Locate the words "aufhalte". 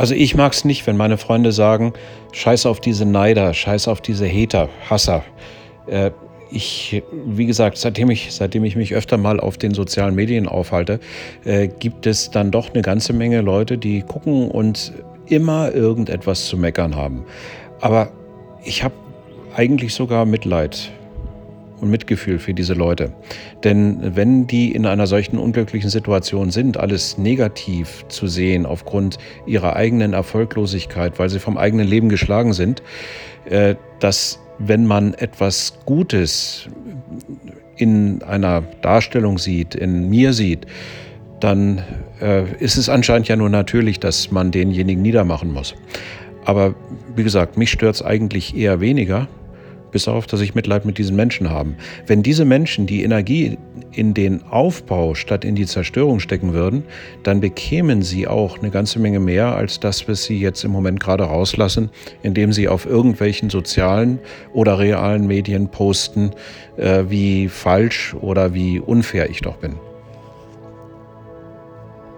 10.48-11.00